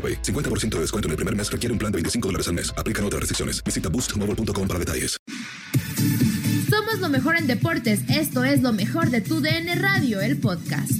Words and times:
AroPay. 0.00 0.22
50% 0.22 0.76
de 0.76 0.80
descuento 0.80 1.08
en 1.08 1.10
el 1.10 1.16
primer 1.16 1.36
mes 1.36 1.52
requiere 1.52 1.72
un 1.72 1.78
plan 1.78 1.92
de 1.92 1.96
25 1.96 2.28
dólares 2.28 2.48
al 2.48 2.54
mes. 2.54 2.72
Aplican 2.78 3.04
otras 3.04 3.20
restricciones. 3.20 3.62
Visita 3.62 3.90
boostmobile.com 3.90 4.66
para 4.66 4.78
detalles. 4.78 5.18
Somos 6.70 7.00
lo 7.00 7.08
mejor 7.08 7.36
en 7.36 7.46
deportes. 7.46 8.00
Esto 8.08 8.44
es 8.44 8.62
lo 8.62 8.72
mejor 8.72 9.10
de 9.10 9.20
tu 9.20 9.40
DN 9.40 9.74
Radio, 9.74 10.20
el 10.20 10.38
podcast. 10.38 10.92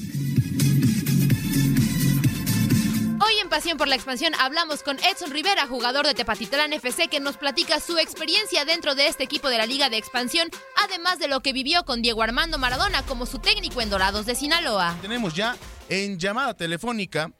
Hoy 3.23 3.39
en 3.41 3.49
Pasión 3.49 3.79
por 3.79 3.87
la 3.87 3.95
Expansión 3.95 4.33
hablamos 4.41 4.83
con 4.83 4.99
Edson 4.99 5.31
Rivera, 5.31 5.67
jugador 5.67 6.07
de 6.07 6.15
Tepatitlán 6.15 6.73
FC, 6.73 7.09
que 7.09 7.21
nos 7.21 7.37
platica 7.37 7.79
su 7.79 7.99
experiencia 7.99 8.65
dentro 8.65 8.95
de 8.95 9.07
este 9.07 9.23
equipo 9.23 9.49
de 9.49 9.59
la 9.59 9.67
Liga 9.67 9.89
de 9.89 9.99
Expansión, 9.99 10.49
además 10.85 11.19
de 11.19 11.29
lo 11.29 11.41
que 11.41 11.53
vivió 11.53 11.85
con 11.85 12.03
Diego 12.03 12.23
Armando 12.23 12.59
Maradona 12.59 13.03
como 13.03 13.27
su 13.27 13.39
técnico 13.39 13.81
en 13.81 13.91
Dorados 13.91 14.27
de 14.27 14.35
Sinaloa. 14.35 14.97
Tenemos 15.03 15.35
ya 15.35 15.57
en 15.89 16.19
llamada 16.19 16.55
telefónica 16.55 17.31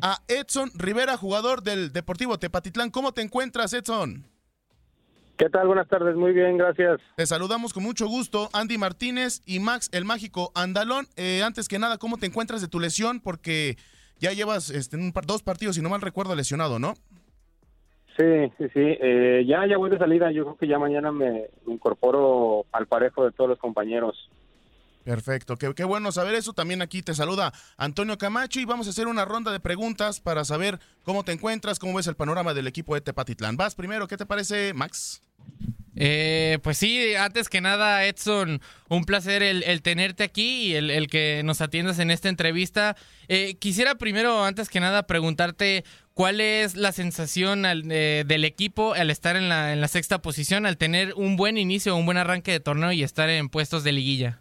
a 0.00 0.18
Edson 0.28 0.70
Rivera, 0.74 1.16
jugador 1.16 1.62
del 1.62 1.92
Deportivo 1.92 2.38
Tepatitlán. 2.38 2.90
¿Cómo 2.90 3.12
te 3.12 3.22
encuentras, 3.22 3.72
Edson? 3.72 4.24
¿Qué 5.36 5.48
tal? 5.50 5.66
Buenas 5.66 5.88
tardes, 5.88 6.14
muy 6.14 6.32
bien, 6.32 6.56
gracias. 6.56 7.00
Te 7.16 7.26
saludamos 7.26 7.72
con 7.72 7.82
mucho 7.82 8.06
gusto, 8.06 8.48
Andy 8.52 8.78
Martínez 8.78 9.42
y 9.46 9.58
Max 9.58 9.90
el 9.92 10.04
Mágico 10.04 10.52
Andalón. 10.54 11.06
Eh, 11.16 11.42
antes 11.42 11.66
que 11.66 11.80
nada, 11.80 11.98
¿cómo 11.98 12.18
te 12.18 12.26
encuentras 12.26 12.60
de 12.60 12.68
tu 12.68 12.78
lesión? 12.78 13.18
Porque 13.20 13.76
ya 14.20 14.32
llevas 14.32 14.70
este, 14.70 14.96
un 14.96 15.12
par, 15.12 15.26
dos 15.26 15.42
partidos, 15.42 15.74
si 15.74 15.82
no 15.82 15.88
mal 15.88 16.02
recuerdo, 16.02 16.36
lesionado, 16.36 16.78
¿no? 16.78 16.94
Sí, 18.16 18.24
sí, 18.58 18.64
sí. 18.72 18.96
Eh, 19.00 19.44
ya, 19.44 19.66
ya 19.66 19.76
voy 19.76 19.90
de 19.90 19.98
salida. 19.98 20.30
Yo 20.30 20.44
creo 20.44 20.56
que 20.56 20.68
ya 20.68 20.78
mañana 20.78 21.10
me, 21.10 21.48
me 21.66 21.74
incorporo 21.74 22.64
al 22.70 22.86
parejo 22.86 23.24
de 23.24 23.32
todos 23.32 23.50
los 23.50 23.58
compañeros. 23.58 24.30
Perfecto, 25.04 25.56
qué, 25.58 25.84
bueno 25.84 26.12
saber 26.12 26.34
eso. 26.34 26.54
También 26.54 26.80
aquí 26.80 27.02
te 27.02 27.14
saluda 27.14 27.52
Antonio 27.76 28.16
Camacho 28.16 28.58
y 28.58 28.64
vamos 28.64 28.86
a 28.86 28.90
hacer 28.90 29.06
una 29.06 29.26
ronda 29.26 29.52
de 29.52 29.60
preguntas 29.60 30.18
para 30.18 30.46
saber 30.46 30.80
cómo 31.02 31.24
te 31.24 31.32
encuentras, 31.32 31.78
cómo 31.78 31.94
ves 31.94 32.06
el 32.06 32.16
panorama 32.16 32.54
del 32.54 32.66
equipo 32.66 32.94
de 32.94 33.02
Tepatitlán. 33.02 33.58
Vas 33.58 33.74
primero, 33.74 34.08
¿qué 34.08 34.16
te 34.16 34.24
parece, 34.24 34.72
Max? 34.72 35.20
Eh, 35.94 36.58
pues 36.62 36.78
sí, 36.78 37.14
antes 37.14 37.50
que 37.50 37.60
nada, 37.60 38.06
Edson, 38.06 38.62
un 38.88 39.04
placer 39.04 39.42
el, 39.42 39.82
tenerte 39.82 40.24
aquí 40.24 40.68
y 40.68 40.74
el, 40.74 41.06
que 41.08 41.42
nos 41.44 41.60
atiendas 41.60 41.98
en 41.98 42.10
esta 42.10 42.30
entrevista. 42.30 42.96
Eh, 43.28 43.56
quisiera 43.58 43.96
primero, 43.96 44.42
antes 44.42 44.70
que 44.70 44.80
nada, 44.80 45.06
preguntarte 45.06 45.84
cuál 46.14 46.40
es 46.40 46.76
la 46.76 46.92
sensación 46.92 47.64
eh, 47.66 48.24
del 48.26 48.44
equipo 48.46 48.94
al 48.94 49.10
estar 49.10 49.36
en 49.36 49.50
la 49.50 49.88
sexta 49.88 50.22
posición, 50.22 50.64
al 50.64 50.78
tener 50.78 51.12
un 51.14 51.36
buen 51.36 51.58
inicio, 51.58 51.94
un 51.94 52.06
buen 52.06 52.16
arranque 52.16 52.52
de 52.52 52.60
torneo 52.60 52.90
y 52.90 53.02
estar 53.02 53.28
en 53.28 53.50
puestos 53.50 53.84
de 53.84 53.92
liguilla. 53.92 54.40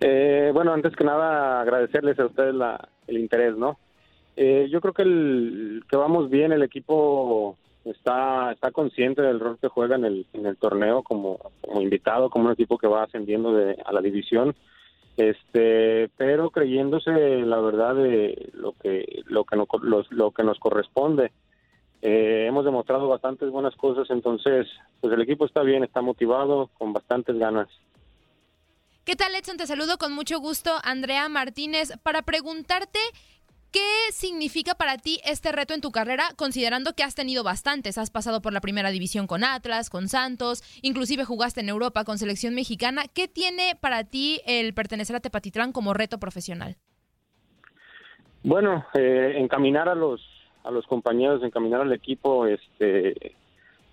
Eh, 0.00 0.50
bueno, 0.54 0.72
antes 0.72 0.96
que 0.96 1.04
nada 1.04 1.60
agradecerles 1.60 2.18
a 2.18 2.26
ustedes 2.26 2.54
la, 2.54 2.88
el 3.06 3.18
interés, 3.18 3.56
¿no? 3.56 3.78
Eh, 4.36 4.68
yo 4.70 4.80
creo 4.80 4.94
que, 4.94 5.02
el, 5.02 5.84
que 5.88 5.96
vamos 5.96 6.30
bien, 6.30 6.52
el 6.52 6.62
equipo 6.62 7.58
está 7.84 8.52
está 8.52 8.70
consciente 8.70 9.20
del 9.20 9.40
rol 9.40 9.58
que 9.60 9.68
juega 9.68 9.96
en 9.96 10.04
el, 10.04 10.26
en 10.32 10.46
el 10.46 10.56
torneo 10.56 11.02
como, 11.02 11.38
invitado, 11.74 12.30
como 12.30 12.46
un 12.46 12.52
equipo 12.52 12.78
que 12.78 12.86
va 12.86 13.02
ascendiendo 13.02 13.52
de, 13.52 13.76
a 13.84 13.92
la 13.92 14.00
división, 14.00 14.54
este, 15.16 16.08
pero 16.16 16.50
creyéndose 16.50 17.10
la 17.10 17.60
verdad 17.60 17.94
de 17.94 18.50
lo 18.54 18.72
que 18.72 19.22
lo 19.26 19.44
que, 19.44 19.56
no, 19.56 19.66
lo 20.10 20.30
que 20.30 20.42
nos 20.42 20.58
corresponde. 20.58 21.32
Eh, 22.02 22.46
hemos 22.48 22.64
demostrado 22.64 23.08
bastantes 23.08 23.50
buenas 23.50 23.76
cosas, 23.76 24.08
entonces 24.08 24.66
pues 25.02 25.12
el 25.12 25.20
equipo 25.20 25.44
está 25.44 25.62
bien, 25.62 25.84
está 25.84 26.00
motivado, 26.00 26.70
con 26.78 26.94
bastantes 26.94 27.36
ganas. 27.36 27.68
¿Qué 29.10 29.16
tal, 29.16 29.34
Edson? 29.34 29.56
Te 29.56 29.66
saludo 29.66 29.98
con 29.98 30.12
mucho 30.12 30.38
gusto, 30.38 30.70
Andrea 30.84 31.28
Martínez, 31.28 31.98
para 32.04 32.22
preguntarte 32.22 33.00
qué 33.72 34.12
significa 34.12 34.76
para 34.76 34.98
ti 34.98 35.18
este 35.24 35.50
reto 35.50 35.74
en 35.74 35.80
tu 35.80 35.90
carrera, 35.90 36.26
considerando 36.36 36.92
que 36.92 37.02
has 37.02 37.16
tenido 37.16 37.42
bastantes. 37.42 37.98
Has 37.98 38.12
pasado 38.12 38.40
por 38.40 38.52
la 38.52 38.60
primera 38.60 38.92
división 38.92 39.26
con 39.26 39.42
Atlas, 39.42 39.90
con 39.90 40.06
Santos, 40.06 40.62
inclusive 40.82 41.24
jugaste 41.24 41.60
en 41.60 41.70
Europa 41.70 42.04
con 42.04 42.18
selección 42.18 42.54
mexicana. 42.54 43.02
¿Qué 43.12 43.26
tiene 43.26 43.76
para 43.80 44.04
ti 44.04 44.42
el 44.46 44.74
pertenecer 44.74 45.16
a 45.16 45.20
Tepatitlán 45.20 45.72
como 45.72 45.92
reto 45.92 46.20
profesional? 46.20 46.76
Bueno, 48.44 48.86
eh, 48.94 49.32
encaminar 49.38 49.88
a 49.88 49.96
los 49.96 50.20
a 50.62 50.70
los 50.70 50.86
compañeros, 50.86 51.42
encaminar 51.42 51.80
al 51.80 51.92
equipo, 51.92 52.46
este 52.46 53.34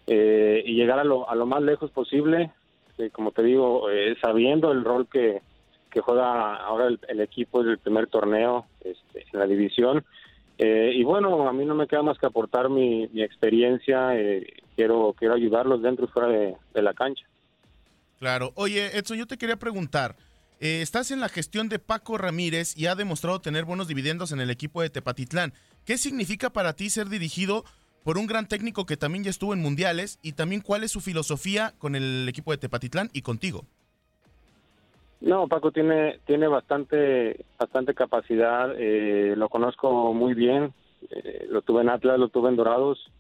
eh, 0.06 0.64
y 0.64 0.76
llegar 0.76 1.00
a 1.00 1.04
lo, 1.04 1.28
a 1.28 1.34
lo 1.34 1.48
más 1.48 1.64
lejos 1.64 1.90
posible 1.90 2.52
este, 2.98 3.12
como 3.12 3.32
te 3.32 3.44
digo, 3.44 3.90
eh, 3.92 4.16
sabiendo 4.20 4.72
el 4.72 4.84
rol 4.84 5.08
que, 5.08 5.42
que 5.92 6.02
juega 6.02 6.56
ahora 6.56 6.88
el, 6.88 7.22
equipo 7.22 7.64
del 7.64 7.78
primer 7.78 8.08
torneo 8.08 8.66
este, 8.82 9.26
en 9.32 9.40
la 9.40 9.46
división. 9.46 10.04
Eh, 10.58 10.92
y 10.96 11.04
bueno, 11.04 11.48
a 11.48 11.54
mí 11.54 11.64
no 11.64 11.76
me 11.76 11.88
queda 11.88 12.02
más 12.02 12.18
que 12.18 12.26
aportar 12.26 12.70
mi, 12.70 13.04
experiencia. 13.16 14.18
Eh, 14.18 14.48
quiero, 14.76 15.14
quiero 15.18 15.36
ayudarlos 15.36 15.82
dentro 15.84 16.06
y 16.06 16.08
fuera 16.08 16.28
de, 16.28 16.82
la 16.82 16.94
cancha. 16.94 17.24
Claro. 18.20 18.52
Oye, 18.56 18.98
Edson, 18.98 19.18
yo 19.18 19.28
te 19.28 19.38
quería 19.38 19.58
preguntar. 19.58 20.16
estás 20.60 21.12
en 21.12 21.20
la 21.20 21.30
gestión 21.30 21.70
de 21.70 21.78
Paco 21.78 22.18
Ramírez 22.18 22.76
y 22.76 22.88
ha 22.88 22.96
demostrado 22.96 23.42
tener 23.42 23.66
buenos 23.66 23.88
dividendos 23.88 24.32
en 24.32 24.40
el 24.40 24.50
equipo 24.50 24.82
de 24.82 24.90
Tepatitlán. 24.90 25.54
¿Qué 25.86 26.00
significa 26.00 26.50
para 26.50 26.74
ti 26.74 26.90
ser 26.90 27.10
dirigido 27.10 27.64
por 28.08 28.18
un 28.18 28.26
gran 28.26 28.48
técnico 28.48 28.86
que 28.86 28.96
también 28.96 29.26
ya 29.26 29.30
estuvo 29.30 29.54
en 29.54 29.62
mundiales 29.62 30.18
y 30.22 30.32
también 30.32 30.62
cuál 30.62 30.86
es 30.86 30.94
su 30.94 31.02
filosofía 31.02 31.74
con 31.78 31.94
el 31.94 32.26
equipo 32.30 32.52
de 32.52 32.58
Tepatitlán 32.58 33.10
y 33.12 33.22
contigo. 33.22 33.66
No, 35.20 35.50
Paco 35.50 35.74
tiene 35.74 36.22
tiene 36.26 36.48
bastante 36.48 37.44
bastante 37.60 37.94
capacidad, 37.94 38.74
eh, 38.78 39.34
lo 39.36 39.50
conozco 39.50 40.14
muy 40.14 40.36
bien, 40.36 40.74
eh, 41.10 41.48
lo 41.50 41.62
tuve 41.64 41.82
en 41.82 41.90
Atlas, 41.90 42.18
lo 42.18 42.30
tuve 42.30 42.48
en 42.48 42.56
Dorados, 42.56 43.12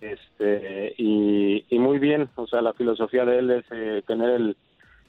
este 0.00 0.94
y, 0.96 1.64
muy 1.72 1.98
bien, 1.98 2.30
o 2.36 2.46
sea, 2.46 2.62
la 2.62 2.74
filosofía 2.74 3.24
de 3.24 3.36
él 3.36 3.50
es 3.50 3.64
eh, 3.72 4.04
tener 4.06 4.30
el, 4.30 4.56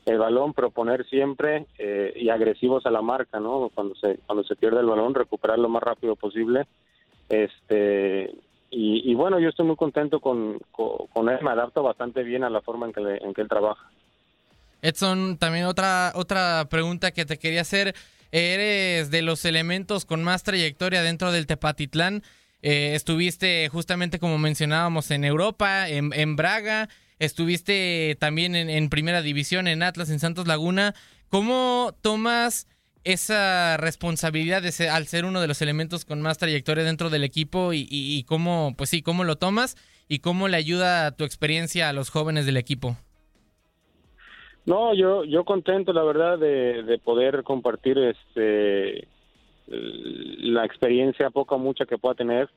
el 0.08 0.18
balón, 0.18 0.56
proponer 0.56 1.06
siempre 1.06 1.68
eh, 1.78 2.12
y 2.16 2.30
agresivos 2.30 2.88
a 2.88 2.90
la 2.90 3.04
marca, 3.04 3.40
¿no? 3.40 3.70
Cuando 3.76 3.94
se 3.94 4.18
cuando 4.26 4.44
se 4.46 4.56
pierde 4.56 4.80
el 4.80 4.88
balón, 4.88 5.14
recuperar 5.14 5.60
lo 5.60 5.70
más 5.70 5.84
rápido 5.84 6.16
posible. 6.16 6.66
Este 7.30 8.34
y, 8.72 9.12
y 9.12 9.14
bueno, 9.14 9.40
yo 9.40 9.50
estoy 9.50 9.66
muy 9.68 9.76
contento 9.76 10.20
con, 10.20 10.58
con, 10.72 11.30
él, 11.30 11.38
me 11.44 11.52
adapto 11.52 11.84
bastante 11.84 12.24
bien 12.24 12.44
a 12.44 12.50
la 12.50 12.62
forma 12.62 12.88
en 12.88 12.94
que, 12.94 13.02
le- 13.02 13.18
en 13.24 13.34
que 13.34 13.42
él 13.42 13.48
trabaja. 13.48 13.92
Edson, 14.82 15.38
también 15.38 15.66
otra, 15.66 16.12
otra 16.16 16.66
pregunta 16.70 17.12
que 17.12 17.26
te 17.26 17.38
quería 17.38 17.62
hacer. 17.62 17.94
Eres 18.32 19.12
de 19.12 19.22
los 19.22 19.46
elementos 19.46 20.06
con 20.06 20.24
más 20.24 20.42
trayectoria 20.44 21.04
dentro 21.04 21.32
del 21.32 21.46
Tepatitlán. 21.46 22.24
Eh, 22.64 22.94
estuviste 22.96 23.70
justamente 23.70 24.18
como 24.20 24.38
mencionábamos 24.38 25.12
en 25.12 25.26
Europa, 25.26 25.90
en, 25.90 26.14
en 26.14 26.36
Braga, 26.36 26.90
estuviste 27.20 28.16
también 28.20 28.56
en 28.56 28.90
Primera 28.90 29.22
División, 29.22 29.68
en 29.68 29.84
Atlas, 29.84 30.10
en 30.10 30.20
Santos 30.20 30.48
Laguna. 30.48 30.94
¿Cómo 31.30 31.94
tomas 32.02 32.68
esa 33.03 33.77
responsabilidad 33.77 34.62
de 34.62 34.71
ser- 34.71 34.89
al 34.89 35.07
ser 35.07 35.25
uno 35.25 35.42
de 35.42 35.48
los 35.48 35.62
elementos 35.62 36.06
con 36.06 36.21
más 36.21 36.38
trayectoria 36.38 36.83
dentro 36.83 37.09
del 37.09 37.24
equipo 37.24 37.71
y, 37.74 38.24
cómo, 38.27 38.74
pues 38.77 38.89
sí, 38.89 39.01
cómo 39.01 39.24
lo 39.24 39.38
tomas 39.38 39.75
y 40.07 40.19
cómo 40.19 40.48
le 40.48 40.57
ayuda 40.57 41.12
tu 41.12 41.24
experiencia 41.24 41.89
a 41.89 41.94
los 41.94 42.09
jóvenes 42.09 42.45
del 42.45 42.57
equipo? 42.57 42.98
No, 44.65 44.94
yo 44.94 45.24
yo 45.24 45.44
contento 45.44 45.92
la 45.92 46.03
verdad 46.03 46.38
de, 46.38 46.83
de 46.83 47.00
poder 47.00 47.44
compartir 47.44 47.98
este 47.98 49.07
la 49.68 50.65
experiencia 50.65 51.30
poca 51.31 51.56
o 51.56 51.59
mucha 51.59 51.86
que 51.86 51.98
pueda 51.98 52.15
tener. 52.15 52.50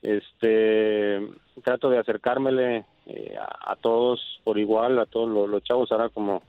Este 0.00 1.20
trato 1.62 1.90
de 1.90 1.98
acercármele 1.98 2.84
eh, 3.06 3.36
a, 3.38 3.72
a 3.72 3.76
todos 3.76 4.20
por 4.44 4.58
igual, 4.58 4.98
a 4.98 5.06
todos 5.06 5.28
los, 5.28 5.48
los 5.48 5.62
chavos 5.62 5.92
ahora 5.92 6.08
como 6.08 6.42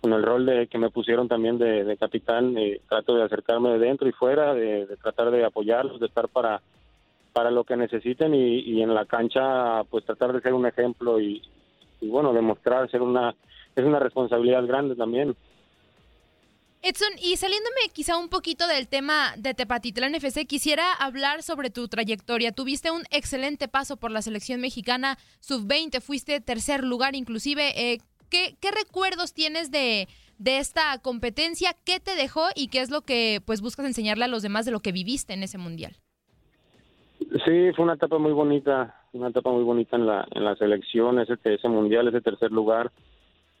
con 0.00 0.12
el 0.12 0.22
rol 0.22 0.46
de 0.46 0.66
que 0.68 0.78
me 0.78 0.90
pusieron 0.90 1.28
también 1.28 1.58
de, 1.58 1.84
de 1.84 1.96
capitán, 1.96 2.56
eh, 2.56 2.80
trato 2.88 3.14
de 3.14 3.24
acercarme 3.24 3.70
de 3.70 3.78
dentro 3.78 4.08
y 4.08 4.12
fuera, 4.12 4.54
de, 4.54 4.86
tratar 5.02 5.30
de 5.30 5.44
apoyarlos, 5.44 6.00
de 6.00 6.06
estar 6.06 6.28
para 6.28 6.60
para 7.32 7.50
lo 7.50 7.64
que 7.64 7.76
necesiten 7.76 8.34
y, 8.34 8.60
y 8.60 8.82
en 8.82 8.94
la 8.94 9.04
cancha 9.04 9.84
pues 9.90 10.06
tratar 10.06 10.32
de 10.32 10.40
ser 10.40 10.54
un 10.54 10.64
ejemplo 10.64 11.20
y, 11.20 11.42
y 12.00 12.08
bueno 12.08 12.32
demostrar 12.32 12.90
ser 12.90 13.02
una 13.02 13.34
es 13.74 13.84
una 13.84 13.98
responsabilidad 13.98 14.66
grande 14.66 14.96
también. 14.96 15.36
Edson, 16.82 17.08
y 17.20 17.36
saliéndome 17.36 17.90
quizá 17.92 18.16
un 18.16 18.28
poquito 18.28 18.66
del 18.68 18.86
tema 18.88 19.34
de 19.36 19.54
Tepatitlán 19.54 20.14
FC, 20.14 20.46
quisiera 20.46 20.92
hablar 20.92 21.42
sobre 21.42 21.68
tu 21.68 21.88
trayectoria. 21.88 22.52
Tuviste 22.52 22.90
un 22.90 23.02
excelente 23.10 23.66
paso 23.66 23.96
por 23.96 24.10
la 24.10 24.22
selección 24.22 24.60
mexicana 24.60 25.18
sub-20, 25.40 26.00
fuiste 26.00 26.40
tercer 26.40 26.84
lugar 26.84 27.16
inclusive. 27.16 27.92
Eh, 27.92 27.98
¿qué, 28.30 28.56
recuerdos 28.70 29.32
tienes 29.32 29.70
de, 29.70 30.08
de 30.38 30.58
esta 30.58 30.98
competencia? 31.02 31.74
¿Qué 31.84 32.00
te 32.00 32.14
dejó 32.14 32.46
y 32.54 32.68
qué 32.68 32.80
es 32.80 32.90
lo 32.90 33.02
que 33.02 33.40
pues 33.44 33.60
buscas 33.60 33.86
enseñarle 33.86 34.24
a 34.24 34.28
los 34.28 34.42
demás 34.42 34.66
de 34.66 34.72
lo 34.72 34.80
que 34.80 34.92
viviste 34.92 35.34
en 35.34 35.42
ese 35.42 35.58
mundial? 35.58 35.96
Sí, 37.18 37.72
fue 37.74 37.84
una 37.84 37.94
etapa 37.94 38.18
muy 38.18 38.32
bonita, 38.32 38.94
una 39.12 39.28
etapa 39.28 39.50
muy 39.50 39.64
bonita 39.64 39.96
en 39.96 40.06
la 40.06 40.26
en 40.30 40.44
la 40.44 40.54
selección, 40.56 41.18
ese 41.18 41.34
ese 41.44 41.68
mundial, 41.68 42.08
ese 42.08 42.20
tercer 42.20 42.52
lugar 42.52 42.92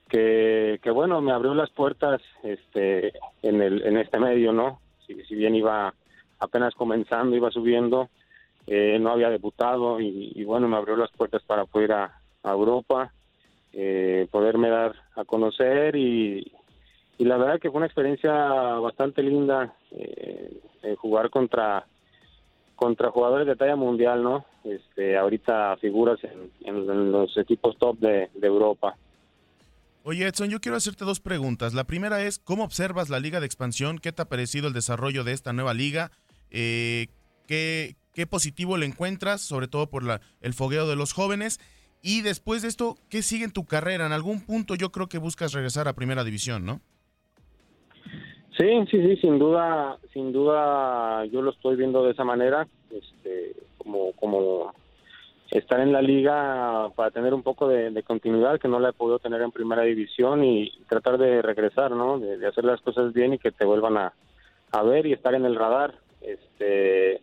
que, 0.08 0.78
que 0.82 0.90
bueno, 0.90 1.20
me 1.20 1.32
abrió 1.32 1.54
las 1.54 1.70
puertas 1.70 2.20
este 2.42 3.12
en 3.42 3.60
el 3.60 3.82
en 3.82 3.96
este 3.96 4.18
medio, 4.18 4.52
¿no? 4.52 4.80
Si, 5.06 5.14
bien 5.34 5.54
iba 5.54 5.94
apenas 6.38 6.74
comenzando, 6.74 7.36
iba 7.36 7.50
subiendo, 7.50 8.08
eh, 8.66 8.98
no 9.00 9.10
había 9.10 9.30
debutado 9.30 10.00
y, 10.00 10.32
y 10.34 10.44
bueno, 10.44 10.68
me 10.68 10.76
abrió 10.76 10.96
las 10.96 11.10
puertas 11.12 11.42
para 11.44 11.64
poder 11.64 11.92
a 11.92 12.12
Europa, 12.44 13.12
eh, 13.78 14.26
poderme 14.30 14.70
dar 14.70 14.94
a 15.14 15.24
conocer 15.26 15.94
y, 15.96 16.50
y 17.18 17.24
la 17.26 17.36
verdad 17.36 17.60
que 17.60 17.68
fue 17.70 17.76
una 17.76 17.86
experiencia 17.86 18.32
bastante 18.32 19.22
linda 19.22 19.76
eh, 19.90 20.60
eh, 20.82 20.94
jugar 20.96 21.28
contra 21.30 21.86
contra 22.74 23.10
jugadores 23.10 23.46
de 23.46 23.56
talla 23.56 23.76
mundial, 23.76 24.22
¿no? 24.22 24.44
Este, 24.64 25.16
ahorita 25.16 25.76
figuras 25.78 26.18
en, 26.24 26.50
en- 26.62 27.10
los 27.12 27.34
equipos 27.38 27.76
top 27.78 27.98
de, 27.98 28.28
de 28.34 28.46
Europa. 28.46 28.96
Oye, 30.04 30.26
Edson, 30.26 30.50
yo 30.50 30.60
quiero 30.60 30.76
hacerte 30.76 31.04
dos 31.04 31.18
preguntas. 31.20 31.72
La 31.74 31.84
primera 31.84 32.22
es, 32.22 32.38
¿cómo 32.38 32.64
observas 32.64 33.08
la 33.08 33.18
liga 33.18 33.40
de 33.40 33.46
expansión? 33.46 33.98
¿Qué 33.98 34.12
te 34.12 34.22
ha 34.22 34.28
parecido 34.28 34.68
el 34.68 34.74
desarrollo 34.74 35.24
de 35.24 35.32
esta 35.32 35.52
nueva 35.54 35.72
liga? 35.74 36.10
Eh, 36.50 37.08
¿qué, 37.46 37.96
qué 38.14 38.26
positivo 38.26 38.76
le 38.76 38.86
encuentras, 38.86 39.40
sobre 39.40 39.68
todo 39.68 39.88
por 39.88 40.04
la, 40.04 40.20
el 40.42 40.52
fogueo 40.52 40.86
de 40.86 40.96
los 40.96 41.12
jóvenes? 41.14 41.58
Y 42.02 42.22
después 42.22 42.62
de 42.62 42.68
esto, 42.68 42.96
¿qué 43.10 43.22
sigue 43.22 43.44
en 43.44 43.52
tu 43.52 43.64
carrera? 43.64 44.06
En 44.06 44.12
algún 44.12 44.40
punto 44.44 44.74
yo 44.74 44.90
creo 44.90 45.08
que 45.08 45.18
buscas 45.18 45.52
regresar 45.52 45.88
a 45.88 45.94
Primera 45.94 46.24
División, 46.24 46.64
¿no? 46.64 46.80
Sí, 48.56 48.66
sí, 48.90 49.02
sí, 49.02 49.16
sin 49.16 49.38
duda, 49.38 49.98
sin 50.12 50.32
duda 50.32 51.26
yo 51.26 51.42
lo 51.42 51.50
estoy 51.50 51.76
viendo 51.76 52.02
de 52.04 52.12
esa 52.12 52.24
manera, 52.24 52.66
este, 52.90 53.54
como, 53.76 54.12
como 54.12 54.72
estar 55.50 55.80
en 55.80 55.92
la 55.92 56.00
liga 56.00 56.88
para 56.96 57.10
tener 57.10 57.34
un 57.34 57.42
poco 57.42 57.68
de, 57.68 58.02
continuidad 58.02 58.58
que 58.58 58.68
no 58.68 58.80
la 58.80 58.90
he 58.90 58.94
podido 58.94 59.18
tener 59.18 59.42
en 59.42 59.52
primera 59.52 59.82
división 59.82 60.42
y 60.42 60.72
tratar 60.88 61.18
de 61.18 61.42
regresar, 61.42 61.90
¿no? 61.90 62.18
De, 62.18 62.38
de 62.38 62.46
hacer 62.46 62.64
las 62.64 62.80
cosas 62.80 63.12
bien 63.12 63.34
y 63.34 63.38
que 63.38 63.52
te 63.52 63.66
vuelvan 63.66 63.98
a, 63.98 64.14
a 64.72 64.82
ver 64.82 65.06
y 65.06 65.12
estar 65.12 65.34
en 65.34 65.44
el 65.44 65.56
radar. 65.56 65.94
Este, 66.20 67.20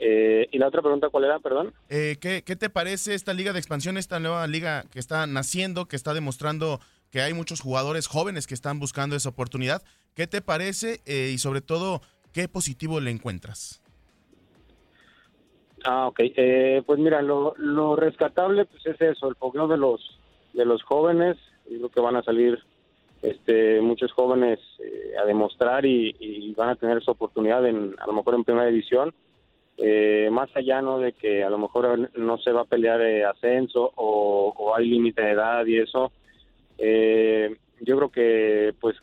eh, 0.00 0.48
y 0.50 0.58
la 0.58 0.68
otra 0.68 0.80
pregunta, 0.80 1.10
¿cuál 1.10 1.24
era? 1.24 1.38
Perdón. 1.38 1.74
Eh, 1.90 2.16
¿qué, 2.20 2.42
qué 2.42 2.56
te 2.56 2.70
parece 2.70 3.14
esta 3.14 3.34
liga 3.34 3.52
de 3.52 3.58
expansión, 3.58 3.98
esta 3.98 4.18
nueva 4.18 4.46
liga 4.46 4.84
que 4.90 4.98
está 4.98 5.26
naciendo, 5.26 5.86
que 5.86 5.96
está 5.96 6.14
demostrando 6.14 6.80
que 7.10 7.20
hay 7.20 7.34
muchos 7.34 7.60
jugadores 7.60 8.06
jóvenes 8.06 8.46
que 8.46 8.54
están 8.54 8.78
buscando 8.78 9.14
esa 9.14 9.28
oportunidad? 9.28 9.82
¿Qué 10.14 10.26
te 10.26 10.40
parece 10.40 11.00
eh, 11.04 11.30
y 11.34 11.38
sobre 11.38 11.60
todo, 11.60 12.00
qué 12.32 12.48
positivo 12.48 12.98
le 13.00 13.10
encuentras? 13.10 13.82
Ah, 15.84 16.06
ok. 16.06 16.20
Eh, 16.20 16.82
pues 16.86 16.98
mira, 16.98 17.20
lo, 17.22 17.54
lo 17.58 17.96
rescatable 17.96 18.64
pues 18.64 18.84
es 18.86 19.00
eso, 19.00 19.28
el 19.28 19.36
fogueo 19.36 19.68
de 19.68 19.76
los 19.76 20.18
de 20.52 20.64
los 20.64 20.82
jóvenes. 20.82 21.36
Yo 21.70 21.76
creo 21.76 21.90
que 21.90 22.00
van 22.00 22.16
a 22.16 22.22
salir 22.22 22.58
este, 23.22 23.80
muchos 23.80 24.12
jóvenes 24.12 24.58
eh, 24.78 25.12
a 25.22 25.26
demostrar 25.26 25.84
y, 25.86 26.16
y 26.18 26.52
van 26.54 26.70
a 26.70 26.76
tener 26.76 27.02
su 27.02 27.10
oportunidad 27.10 27.66
en, 27.66 27.94
a 27.98 28.06
lo 28.06 28.14
mejor 28.14 28.34
en 28.34 28.44
primera 28.44 28.66
división. 28.66 29.14
Eh, 29.82 30.28
más 30.30 30.54
allá 30.54 30.82
no 30.82 30.98
de 30.98 31.12
que 31.14 31.42
a 31.42 31.48
lo 31.48 31.56
mejor 31.56 32.10
no 32.18 32.36
se 32.38 32.52
va 32.52 32.62
a 32.62 32.66
pelear 32.66 33.00
ascenso 33.24 33.90
o, 33.96 34.74
hay 34.76 34.88
límite 34.88 35.22
de 35.22 35.30
edad 35.30 35.64
y 35.64 35.78
eso. 35.78 36.12
Eh, 36.76 37.56
yo 37.80 37.96
creo 37.96 38.10
que 38.10 38.74
pues 38.78 38.96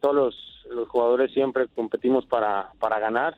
todos 0.00 0.14
los, 0.14 0.66
los 0.70 0.88
jugadores 0.88 1.32
siempre 1.32 1.66
competimos 1.74 2.24
para, 2.26 2.70
para 2.78 2.98
ganar 2.98 3.36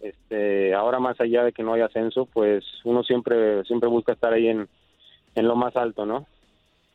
este 0.00 0.74
ahora 0.74 1.00
más 1.00 1.20
allá 1.20 1.44
de 1.44 1.52
que 1.52 1.62
no 1.62 1.72
haya 1.72 1.86
ascenso 1.86 2.26
pues 2.26 2.64
uno 2.84 3.02
siempre 3.02 3.64
siempre 3.64 3.88
busca 3.88 4.12
estar 4.12 4.32
ahí 4.32 4.48
en, 4.48 4.68
en 5.34 5.48
lo 5.48 5.56
más 5.56 5.74
alto 5.76 6.04
no 6.04 6.26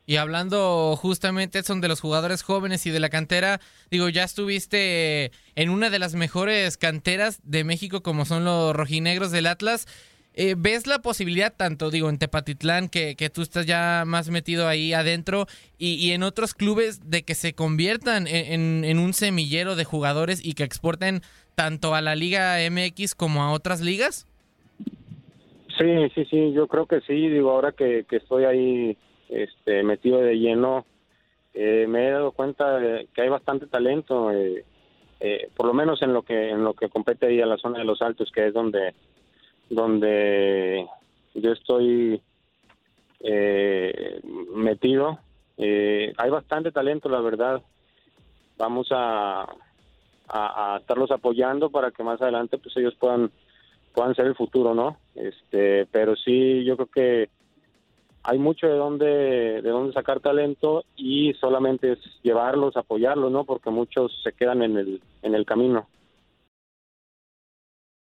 Y 0.10 0.16
hablando 0.18 0.96
justamente, 1.00 1.62
son 1.62 1.82
de 1.82 1.88
los 1.88 2.02
jugadores 2.02 2.42
jóvenes 2.42 2.84
y 2.88 2.90
de 2.90 3.00
la 3.00 3.10
cantera, 3.10 3.62
digo, 3.92 4.10
ya 4.10 4.24
estuviste 4.24 5.32
en 5.54 5.70
una 5.70 5.92
de 5.92 6.00
las 6.00 6.16
mejores 6.16 6.78
canteras 6.78 7.40
de 7.44 7.64
México 7.64 8.02
como 8.02 8.26
son 8.26 8.44
los 8.44 8.76
rojinegros 8.76 9.30
del 9.30 9.46
Atlas. 9.46 9.86
Eh, 10.34 10.56
¿Ves 10.58 10.88
la 10.88 10.98
posibilidad, 11.04 11.54
tanto 11.56 11.92
digo, 11.92 12.10
en 12.10 12.18
Tepatitlán, 12.18 12.90
que, 12.90 13.14
que 13.16 13.30
tú 13.30 13.44
estás 13.44 13.68
ya 13.68 14.04
más 14.08 14.32
metido 14.32 14.68
ahí 14.68 14.94
adentro, 14.94 15.46
y, 15.78 15.94
y 15.94 16.12
en 16.14 16.24
otros 16.24 16.56
clubes, 16.56 17.08
de 17.12 17.22
que 17.22 17.36
se 17.36 17.54
conviertan 17.54 18.26
en, 18.26 18.52
en- 18.52 18.86
en 18.86 18.98
un 18.98 19.14
semillero 19.14 19.76
de 19.76 19.84
jugadores 19.84 20.44
y 20.44 20.54
que 20.54 20.64
exporten 20.64 21.22
tanto 21.54 21.94
a 21.94 22.02
la 22.02 22.16
Liga 22.16 22.58
MX 22.68 23.14
como 23.14 23.44
a 23.44 23.52
otras 23.52 23.80
ligas? 23.80 24.26
sí 25.78 25.86
sí 26.16 26.26
sí 26.32 26.52
yo 26.56 26.68
creo 26.68 26.88
que 26.88 27.00
sí 27.02 27.14
digo 27.30 27.52
ahora 27.52 27.74
que, 27.74 28.06
que 28.10 28.16
estoy 28.18 28.46
ahí 28.46 28.98
este 29.70 29.84
metido 29.84 30.20
de 30.20 30.40
lleno 30.40 30.86
eh, 31.54 31.86
me 31.88 32.08
he 32.08 32.12
dado 32.12 32.32
cuenta 32.32 32.80
que 33.14 33.22
hay 33.22 33.30
bastante 33.30 33.68
talento 33.68 34.32
eh, 34.32 34.66
eh, 35.20 35.50
por 35.56 35.68
lo 35.68 35.74
menos 35.74 36.02
en 36.02 36.12
lo 36.12 36.24
que 36.24 36.50
en 36.50 36.64
lo 36.64 36.74
que 36.74 36.90
compete 36.90 37.28
ahí 37.28 37.40
a 37.42 37.46
la 37.46 37.58
zona 37.58 37.80
de 37.80 37.86
los 37.86 38.02
altos 38.02 38.32
que 38.32 38.48
es 38.48 38.54
donde 38.54 38.96
donde 39.70 40.88
yo 41.36 41.52
estoy 41.52 42.20
metido. 44.56 45.20
Hay 45.58 46.30
bastante 46.30 46.72
talento 46.72 47.10
la 47.10 47.20
verdad. 47.20 47.62
Vamos 48.58 48.88
a, 48.92 49.44
a, 50.30 50.74
a 50.74 50.78
estarlos 50.80 51.12
apoyando 51.12 51.70
para 51.70 51.92
que 51.92 52.02
más 52.02 52.20
adelante 52.22 52.58
pues 52.58 52.76
ellos 52.78 52.96
puedan 52.96 53.30
puedan 53.94 54.16
ser 54.16 54.26
el 54.28 54.36
futuro 54.36 54.74
no 54.74 54.98
este 55.16 55.86
pero 55.92 56.16
sí 56.16 56.64
yo 56.64 56.76
creo 56.78 56.88
que 56.88 57.30
hay 58.30 58.38
mucho 58.38 58.68
de 58.68 58.76
dónde 58.76 59.62
de 59.64 59.70
dónde 59.70 59.92
sacar 59.92 60.20
talento 60.20 60.84
y 60.96 61.34
solamente 61.34 61.94
es 61.94 62.00
llevarlos 62.22 62.78
apoyarlos 62.78 63.32
no 63.32 63.44
porque 63.44 63.72
muchos 63.72 64.12
se 64.24 64.34
quedan 64.34 64.62
en 64.62 64.78
el 64.78 65.02
en 65.24 65.34
el 65.34 65.46
camino 65.46 65.88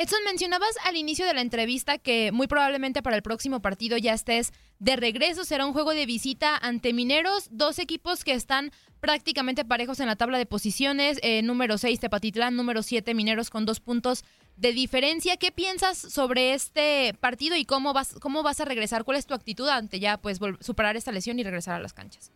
Edson, 0.00 0.24
mencionabas 0.24 0.70
al 0.86 0.96
inicio 0.96 1.26
de 1.26 1.34
la 1.34 1.42
entrevista 1.42 1.98
que 1.98 2.32
muy 2.32 2.46
probablemente 2.46 3.02
para 3.02 3.16
el 3.16 3.22
próximo 3.22 3.60
partido 3.60 3.98
ya 3.98 4.14
estés 4.14 4.50
de 4.78 4.96
regreso. 4.96 5.44
Será 5.44 5.66
un 5.66 5.74
juego 5.74 5.92
de 5.92 6.06
visita 6.06 6.56
ante 6.56 6.94
Mineros, 6.94 7.48
dos 7.50 7.78
equipos 7.78 8.24
que 8.24 8.32
están 8.32 8.70
prácticamente 9.00 9.62
parejos 9.62 10.00
en 10.00 10.06
la 10.06 10.16
tabla 10.16 10.38
de 10.38 10.46
posiciones. 10.46 11.18
Eh, 11.22 11.42
número 11.42 11.76
6 11.76 12.00
Tepatitlán, 12.00 12.56
número 12.56 12.82
7 12.82 13.12
Mineros 13.12 13.50
con 13.50 13.66
dos 13.66 13.80
puntos 13.80 14.24
de 14.56 14.72
diferencia. 14.72 15.36
¿Qué 15.36 15.52
piensas 15.52 15.98
sobre 15.98 16.54
este 16.54 17.12
partido 17.20 17.54
y 17.54 17.66
cómo 17.66 17.92
vas, 17.92 18.14
cómo 18.22 18.42
vas 18.42 18.58
a 18.62 18.64
regresar? 18.64 19.04
¿Cuál 19.04 19.18
es 19.18 19.26
tu 19.26 19.34
actitud 19.34 19.68
ante 19.68 20.00
ya 20.00 20.16
pues 20.16 20.38
superar 20.60 20.96
esta 20.96 21.12
lesión 21.12 21.38
y 21.38 21.42
regresar 21.42 21.74
a 21.74 21.78
las 21.78 21.92
canchas? 21.92 22.32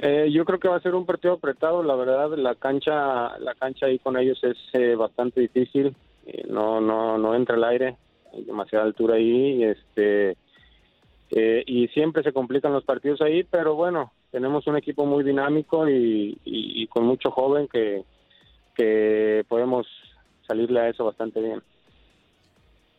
Eh, 0.00 0.30
yo 0.32 0.44
creo 0.44 0.60
que 0.60 0.68
va 0.68 0.76
a 0.76 0.80
ser 0.80 0.94
un 0.94 1.04
partido 1.04 1.34
apretado, 1.34 1.82
la 1.82 1.96
verdad, 1.96 2.30
la 2.36 2.54
cancha, 2.54 3.36
la 3.38 3.54
cancha 3.54 3.86
ahí 3.86 3.98
con 3.98 4.16
ellos 4.16 4.38
es 4.44 4.56
eh, 4.72 4.94
bastante 4.94 5.40
difícil, 5.40 5.94
eh, 6.26 6.46
no, 6.48 6.80
no, 6.80 7.18
no 7.18 7.34
entra 7.34 7.56
el 7.56 7.64
aire, 7.64 7.96
hay 8.32 8.44
demasiada 8.44 8.84
altura 8.84 9.16
ahí, 9.16 9.64
este, 9.64 10.36
y 11.30 11.88
siempre 11.88 12.22
se 12.22 12.32
complican 12.32 12.72
los 12.72 12.84
partidos 12.84 13.20
ahí, 13.22 13.42
pero 13.42 13.74
bueno, 13.74 14.12
tenemos 14.30 14.66
un 14.68 14.76
equipo 14.76 15.04
muy 15.04 15.24
dinámico 15.24 15.88
y, 15.88 16.38
y 16.44 16.86
con 16.86 17.04
mucho 17.04 17.30
joven 17.30 17.66
que, 17.66 18.04
que 18.76 19.44
podemos 19.48 19.86
salirle 20.46 20.80
a 20.80 20.88
eso 20.88 21.04
bastante 21.04 21.40
bien. 21.40 21.60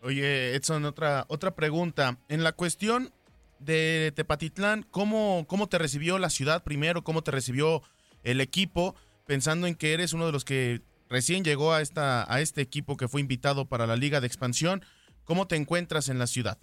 Oye, 0.01 0.56
Edson, 0.56 0.86
otra, 0.86 1.25
otra 1.27 1.51
pregunta. 1.51 2.18
En 2.29 2.44
la 2.44 2.53
cuestión 2.53 3.10
de 3.59 4.11
Tepatitlán, 4.15 4.85
¿cómo, 4.89 5.45
¿cómo 5.47 5.67
te 5.67 5.77
recibió 5.77 6.17
la 6.17 6.29
ciudad 6.29 6.63
primero? 6.63 7.03
¿Cómo 7.03 7.21
te 7.21 7.31
recibió 7.31 7.81
el 8.23 8.41
equipo? 8.41 8.95
Pensando 9.25 9.67
en 9.67 9.75
que 9.75 9.93
eres 9.93 10.13
uno 10.13 10.25
de 10.25 10.31
los 10.31 10.45
que 10.45 10.81
recién 11.09 11.43
llegó 11.43 11.73
a, 11.73 11.81
esta, 11.81 12.31
a 12.33 12.41
este 12.41 12.61
equipo 12.61 12.97
que 12.97 13.07
fue 13.07 13.21
invitado 13.21 13.65
para 13.65 13.87
la 13.87 13.95
Liga 13.95 14.21
de 14.21 14.27
Expansión. 14.27 14.81
¿Cómo 15.25 15.47
te 15.47 15.55
encuentras 15.55 16.09
en 16.09 16.19
la 16.19 16.27
ciudad? 16.27 16.57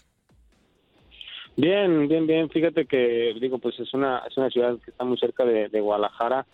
Bien, 1.57 2.09
bien, 2.09 2.27
bien. 2.27 2.51
Fíjate 2.51 2.87
que, 2.87 3.35
digo, 3.41 3.59
pues 3.59 3.79
es 3.81 3.93
una, 3.95 4.23
es 4.29 4.37
una 4.37 4.51
ciudad 4.51 4.79
que 4.85 4.91
está 4.91 5.05
muy 5.05 5.19
cerca 5.19 5.45
de, 5.45 5.81
Guadalajara. 5.81 6.47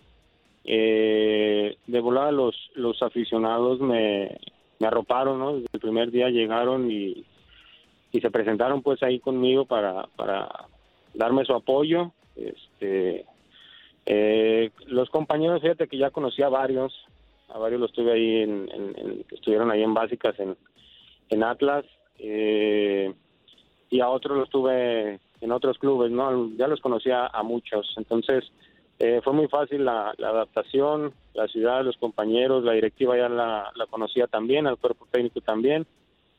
Eh, 0.65 1.75
de 1.87 1.99
volada 1.99 2.31
los, 2.31 2.55
los 2.75 3.01
aficionados 3.03 3.81
me, 3.81 4.37
me 4.79 4.87
arroparon, 4.87 5.39
¿no? 5.39 5.53
Desde 5.55 5.67
el 5.73 5.79
primer 5.79 6.11
día 6.11 6.29
llegaron 6.29 6.89
y 6.89 7.25
y 8.13 8.21
se 8.21 8.31
presentaron 8.31 8.81
pues 8.81 9.01
ahí 9.03 9.19
conmigo 9.19 9.65
para, 9.65 10.07
para 10.15 10.47
darme 11.15 11.43
su 11.43 11.53
apoyo. 11.53 12.11
Este, 12.35 13.25
eh, 14.05 14.69
los 14.85 15.09
compañeros, 15.09 15.61
fíjate 15.61 15.87
que 15.87 15.97
ya 15.97 16.11
conocí 16.11 16.43
a 16.43 16.49
varios, 16.49 16.93
a 17.49 17.57
varios 17.57 17.81
los 17.81 17.91
tuve 17.91 18.13
ahí, 18.13 18.41
en, 18.43 19.25
que 19.27 19.35
estuvieron 19.35 19.71
ahí 19.71 19.81
en 19.81 19.95
básicas 19.95 20.39
en, 20.39 20.55
en 21.29 21.43
Atlas, 21.43 21.85
eh, 22.19 23.11
y 23.89 23.99
a 23.99 24.09
otros 24.09 24.37
los 24.37 24.49
tuve 24.49 25.19
en 25.41 25.51
otros 25.51 25.79
clubes, 25.79 26.11
¿no? 26.11 26.51
Ya 26.55 26.67
los 26.67 26.81
conocía 26.81 27.25
a 27.25 27.41
muchos, 27.41 27.95
entonces 27.97 28.43
eh, 28.99 29.21
fue 29.23 29.33
muy 29.33 29.47
fácil 29.47 29.85
la, 29.85 30.11
adaptación, 30.11 31.13
la 31.33 31.47
ciudad, 31.47 31.83
los 31.83 31.97
compañeros, 31.97 32.63
la 32.63 32.73
directiva 32.73 33.17
ya 33.17 33.27
la, 33.27 33.71
la 33.75 33.87
conocía 33.87 34.27
también, 34.27 34.67
al 34.67 34.77
cuerpo 34.77 35.07
técnico 35.11 35.41
también, 35.41 35.87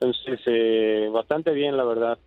entonces, 0.00 0.40
eh, 0.46 1.08
bastante 1.12 1.52
bien, 1.52 1.76
la 1.76 1.84
verdad. 1.84 2.18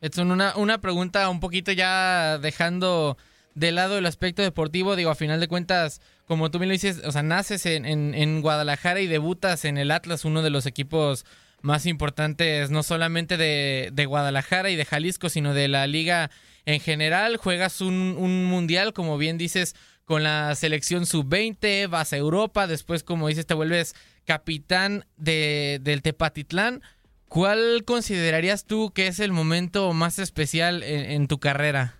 Edson, 0.00 0.30
una, 0.30 0.56
una 0.56 0.78
pregunta 0.80 1.28
un 1.28 1.40
poquito 1.40 1.70
ya 1.70 2.38
dejando 2.38 3.16
de 3.54 3.70
lado 3.70 3.98
el 3.98 4.06
aspecto 4.06 4.42
deportivo, 4.42 4.96
digo, 4.96 5.10
a 5.10 5.14
final 5.14 5.38
de 5.38 5.48
cuentas, 5.48 6.00
como 6.26 6.50
tú 6.50 6.58
me 6.58 6.66
lo 6.66 6.72
dices, 6.72 7.02
o 7.04 7.12
sea, 7.12 7.22
naces 7.22 7.66
en, 7.66 7.84
en, 7.86 8.40
Guadalajara 8.40 9.00
y 9.00 9.06
debutas 9.06 9.64
en 9.64 9.78
el 9.78 9.90
Atlas, 9.90 10.24
uno 10.24 10.42
de 10.42 10.50
los 10.50 10.66
equipos 10.66 11.24
más 11.60 11.86
importantes, 11.86 12.70
no 12.70 12.82
solamente 12.82 13.36
de, 13.36 13.90
de 13.92 14.06
Guadalajara 14.06 14.70
y 14.70 14.76
de 14.76 14.84
Jalisco, 14.84 15.28
sino 15.28 15.54
de 15.54 15.68
la 15.68 15.86
liga 15.86 16.30
en 16.64 16.80
general. 16.80 17.36
Juegas 17.36 17.80
un, 17.80 18.16
un 18.18 18.46
mundial, 18.46 18.92
como 18.92 19.18
bien 19.18 19.38
dices, 19.38 19.76
con 20.04 20.24
la 20.24 20.54
selección 20.56 21.06
sub-20, 21.06 21.88
vas 21.88 22.12
a 22.12 22.16
Europa, 22.16 22.66
después, 22.66 23.04
como 23.04 23.28
dices, 23.28 23.46
te 23.46 23.54
vuelves 23.54 23.94
capitán 24.24 25.04
de, 25.16 25.78
del 25.82 26.02
Tepatitlán. 26.02 26.82
¿Cuál 27.28 27.84
considerarías 27.86 28.66
tú 28.66 28.92
que 28.94 29.06
es 29.06 29.18
el 29.18 29.32
momento 29.32 29.92
más 29.94 30.18
especial 30.18 30.82
en, 30.82 31.28
tu 31.28 31.38
carrera? 31.38 31.94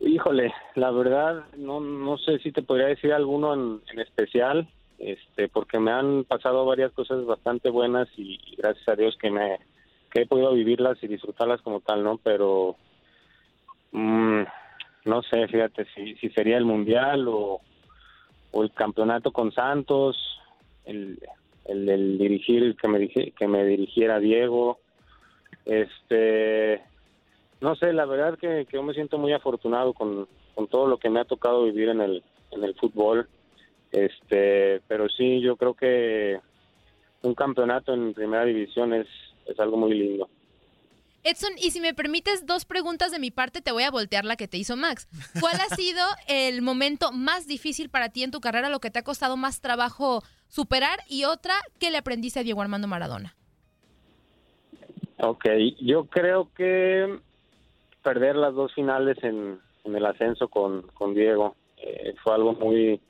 Híjole, 0.00 0.54
la 0.74 0.90
verdad 0.90 1.44
no, 1.58 1.80
no 1.80 2.16
sé 2.16 2.38
si 2.38 2.50
te 2.50 2.62
podría 2.62 2.86
decir 2.86 3.12
alguno 3.12 3.52
en, 3.52 4.00
especial, 4.00 4.70
este, 4.98 5.48
porque 5.48 5.78
me 5.78 5.92
han 5.92 6.24
pasado 6.24 6.64
varias 6.64 6.92
cosas 6.92 7.26
bastante 7.26 7.68
buenas 7.68 8.08
y, 8.16 8.38
gracias 8.56 8.88
a 8.88 8.96
Dios 8.96 9.16
que 9.20 9.30
me 9.30 9.58
que 10.10 10.22
he 10.22 10.26
podido 10.26 10.52
vivirlas 10.52 10.96
y 11.02 11.08
disfrutarlas 11.08 11.62
como 11.62 11.80
tal, 11.80 12.02
¿no? 12.02 12.18
Pero 12.18 12.76
mm, 13.92 14.42
no 15.04 15.22
sé, 15.22 15.46
fíjate 15.48 15.86
si, 15.94 16.14
si 16.16 16.30
sería 16.30 16.56
el 16.56 16.64
mundial 16.64 17.26
o, 17.28 17.60
o 18.52 18.62
el 18.62 18.72
campeonato 18.72 19.32
con 19.32 19.52
Santos, 19.52 20.16
el, 20.84 21.18
el, 21.64 22.18
dirigir 22.18 22.76
que 22.76 22.88
me 22.88 23.08
que 23.08 23.48
me 23.48 23.64
dirigiera 23.64 24.20
Diego, 24.20 24.78
este, 25.64 26.82
no 27.60 27.74
sé, 27.76 27.92
la 27.92 28.06
verdad 28.06 28.38
que, 28.38 28.66
yo 28.72 28.82
me 28.82 28.94
siento 28.94 29.18
muy 29.18 29.32
afortunado 29.32 29.92
con, 29.92 30.28
con, 30.54 30.68
todo 30.68 30.86
lo 30.86 30.98
que 30.98 31.10
me 31.10 31.20
ha 31.20 31.24
tocado 31.24 31.64
vivir 31.64 31.88
en 31.88 32.00
el 32.00 32.22
en 32.50 32.64
el 32.64 32.74
fútbol, 32.74 33.28
este, 33.90 34.80
pero 34.86 35.08
sí, 35.08 35.40
yo 35.40 35.56
creo 35.56 35.74
que 35.74 36.38
un 37.22 37.34
campeonato 37.34 37.94
en 37.94 38.14
primera 38.14 38.44
división 38.44 38.92
es, 38.92 39.06
es 39.46 39.58
algo 39.58 39.76
muy 39.76 39.94
lindo. 39.94 40.28
Edson, 41.24 41.52
y 41.56 41.70
si 41.70 41.80
me 41.80 41.94
permites 41.94 42.46
dos 42.46 42.64
preguntas 42.64 43.12
de 43.12 43.20
mi 43.20 43.30
parte, 43.30 43.62
te 43.62 43.70
voy 43.70 43.84
a 43.84 43.90
voltear 43.90 44.24
la 44.24 44.36
que 44.36 44.48
te 44.48 44.58
hizo 44.58 44.76
Max. 44.76 45.08
¿Cuál 45.40 45.54
ha 45.54 45.74
sido 45.74 46.02
el 46.28 46.62
momento 46.62 47.12
más 47.12 47.46
difícil 47.46 47.90
para 47.90 48.08
ti 48.08 48.24
en 48.24 48.32
tu 48.32 48.40
carrera, 48.40 48.68
lo 48.68 48.80
que 48.80 48.90
te 48.90 48.98
ha 48.98 49.04
costado 49.04 49.36
más 49.36 49.60
trabajo 49.60 50.22
superar? 50.48 50.98
Y 51.08 51.24
otra, 51.24 51.54
¿qué 51.78 51.90
le 51.90 51.98
aprendiste 51.98 52.40
a 52.40 52.42
Diego 52.42 52.60
Armando 52.60 52.88
Maradona? 52.88 53.36
Ok, 55.18 55.46
yo 55.80 56.06
creo 56.06 56.50
que 56.54 57.20
perder 58.02 58.34
las 58.34 58.54
dos 58.54 58.74
finales 58.74 59.16
en, 59.22 59.60
el 59.84 60.06
ascenso 60.06 60.48
con, 60.48 60.84
Diego 61.14 61.54
eh, 61.76 62.14
fue 62.24 62.34
algo 62.34 62.54
muy 62.54 63.00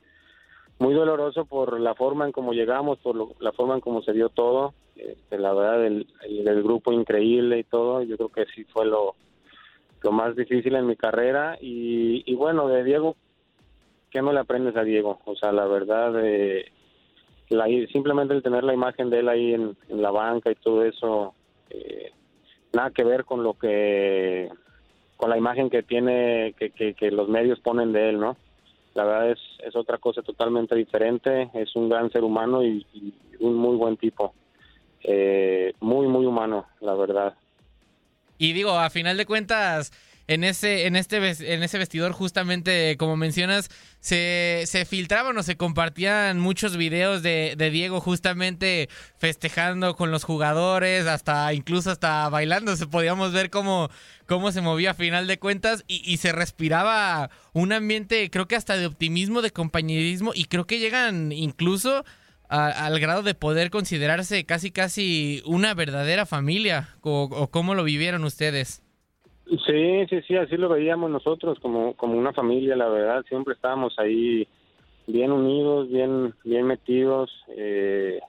muy 0.79 0.93
doloroso 0.93 1.45
por 1.45 1.79
la 1.79 1.95
forma 1.95 2.25
en 2.25 2.31
cómo 2.31 2.53
llegamos, 2.53 2.99
por 2.99 3.41
la 3.41 3.51
forma 3.51 3.75
en 3.75 3.81
cómo 3.81 4.01
se 4.01 4.13
dio 4.13 4.29
todo. 4.29 4.73
Este, 4.95 5.37
la 5.37 5.53
verdad, 5.53 5.85
el, 5.85 6.05
grupo 6.63 6.91
increíble 6.91 7.59
y 7.59 7.63
todo, 7.63 8.03
yo 8.03 8.17
creo 8.17 8.29
que 8.29 8.45
sí 8.53 8.63
fue 8.65 8.85
lo, 8.85 9.15
lo 10.01 10.11
más 10.11 10.35
difícil 10.35 10.75
en 10.75 10.87
mi 10.87 10.95
carrera. 10.95 11.57
Y, 11.59 12.33
bueno, 12.35 12.67
de 12.67 12.83
Diego, 12.83 13.15
¿qué 14.09 14.21
no 14.21 14.33
le 14.33 14.39
aprendes 14.39 14.75
a 14.75 14.83
Diego? 14.83 15.19
O 15.25 15.35
sea, 15.35 15.51
la 15.51 15.65
verdad, 15.65 16.13
eh, 16.23 16.71
simplemente 17.91 18.33
el 18.33 18.43
tener 18.43 18.63
la 18.63 18.73
imagen 18.73 19.09
de 19.09 19.19
él 19.19 19.29
ahí 19.29 19.53
en, 19.53 19.75
la 19.89 20.11
banca 20.11 20.51
y 20.51 20.55
todo 20.55 20.83
eso, 20.83 21.33
eh, 21.69 22.11
nada 22.73 22.91
que 22.91 23.03
ver 23.03 23.25
con 23.25 23.43
lo 23.43 23.53
que, 23.53 24.49
con 25.17 25.29
la 25.29 25.37
imagen 25.37 25.69
que 25.69 25.83
tiene, 25.83 26.53
que, 26.57 26.93
que, 26.93 27.11
los 27.11 27.29
medios 27.29 27.59
ponen 27.59 27.93
de 27.93 28.09
él, 28.09 28.19
¿no? 28.19 28.37
La 28.93 29.05
verdad 29.05 29.31
es, 29.31 29.39
es 29.65 29.75
otra 29.75 29.97
cosa 29.97 30.21
totalmente 30.21 30.75
diferente, 30.75 31.49
es 31.53 31.75
un 31.75 31.89
gran 31.89 32.11
ser 32.11 32.23
humano 32.23 32.63
y 32.63 32.85
un 33.39 33.55
muy 33.55 33.75
buen 33.75 33.97
tipo 33.97 34.33
eh, 35.03 35.73
muy, 35.81 36.07
muy 36.07 36.25
humano, 36.25 36.65
la 36.79 36.93
verdad. 36.93 37.33
Y 38.37 38.53
digo, 38.53 38.71
a 38.71 38.89
final 38.89 39.17
de 39.17 39.25
cuentas, 39.25 39.91
en 40.27 40.43
ese, 40.43 40.85
en 40.85 40.95
este, 40.95 41.17
en 41.17 41.63
ese 41.63 41.77
vestidor, 41.77 42.11
justamente 42.11 42.95
como 42.97 43.17
mencionas, 43.17 43.69
se, 43.99 44.63
se 44.65 44.85
filtraban 44.85 45.37
o 45.37 45.43
se 45.43 45.57
compartían 45.57 46.39
muchos 46.39 46.77
videos 46.77 47.23
de, 47.23 47.55
Diego 47.71 47.99
justamente 47.99 48.89
festejando 49.17 49.95
con 49.95 50.11
los 50.11 50.23
jugadores, 50.23 51.07
hasta 51.07 51.53
incluso 51.53 51.91
hasta 51.91 52.29
bailando, 52.29 52.75
se 52.75 52.87
podíamos 52.87 53.31
ver 53.33 53.49
cómo, 53.49 53.89
cómo 54.25 54.51
se 54.51 54.61
movía 54.61 54.91
a 54.91 54.95
final 54.95 55.27
de 55.27 55.39
cuentas 55.39 55.83
y, 55.87 56.01
y 56.05 56.17
se 56.17 56.31
respiraba 56.31 57.29
un 57.53 57.73
ambiente, 57.73 58.29
creo 58.29 58.47
que 58.47 58.55
hasta 58.55 58.77
de 58.77 58.85
optimismo, 58.85 59.41
de 59.41 59.51
compañerismo, 59.51 60.31
y 60.33 60.45
creo 60.45 60.67
que 60.67 60.79
llegan 60.79 61.31
incluso 61.31 62.03
al 62.53 62.99
grado 62.99 63.23
de 63.23 63.33
poder 63.33 63.71
considerarse 63.71 64.45
casi 64.45 64.69
casi 64.69 65.41
una 65.45 65.73
verdadera 65.73 66.27
familia 66.27 66.95
o, 67.01 67.49
cómo 67.49 67.73
lo 67.73 67.83
vivieron 67.83 68.23
ustedes. 68.25 68.83
Sí, 69.45 70.05
sí, 70.09 70.21
sí, 70.27 70.35
así 70.35 70.57
lo 70.57 70.69
veíamos 70.69 71.11
nosotros 71.11 71.59
como, 71.59 71.93
como 71.95 72.17
una 72.17 72.33
familia, 72.33 72.75
la 72.75 72.87
verdad, 72.87 73.25
siempre 73.27 73.53
estábamos 73.53 73.99
ahí 73.99 74.47
bien 75.05 75.31
unidos, 75.31 75.89
bien, 75.89 76.33
bien 76.43 76.65
metidos, 76.65 77.29
eh, 77.49 78.21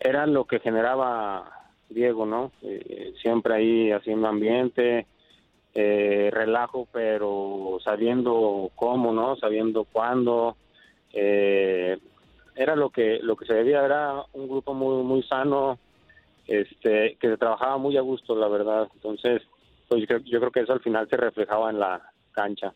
era 0.00 0.26
lo 0.26 0.44
que 0.44 0.58
generaba 0.58 1.50
Diego, 1.88 2.26
¿no? 2.26 2.50
Eh, 2.62 3.14
siempre 3.22 3.54
ahí 3.54 3.92
haciendo 3.92 4.26
ambiente, 4.26 5.06
eh, 5.74 6.30
relajo, 6.32 6.88
pero 6.92 7.78
sabiendo 7.84 8.70
cómo, 8.74 9.12
¿no? 9.12 9.36
Sabiendo 9.36 9.84
cuándo, 9.84 10.56
eh, 11.12 11.98
era 12.56 12.74
lo 12.74 12.90
que 12.90 13.20
lo 13.22 13.36
que 13.36 13.46
se 13.46 13.54
debía 13.54 13.84
era 13.84 14.24
un 14.32 14.48
grupo 14.48 14.74
muy 14.74 15.04
muy 15.04 15.22
sano 15.22 15.78
este 16.46 17.16
que 17.20 17.28
se 17.28 17.36
trabajaba 17.36 17.76
muy 17.76 17.96
a 17.96 18.00
gusto 18.00 18.34
la 18.34 18.48
verdad 18.48 18.88
entonces 18.94 19.42
pues 19.88 20.06
yo, 20.24 20.38
creo 20.40 20.50
que 20.50 20.60
eso 20.60 20.72
al 20.72 20.82
final 20.82 21.08
se 21.08 21.16
reflejaba 21.16 21.70
en 21.70 21.78
la 21.78 22.12
cancha 22.32 22.74